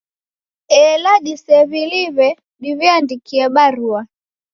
Ela 0.83 1.13
disew'iliw'e, 1.25 2.29
diw'iandikie 2.61 3.45
barua 3.55 4.01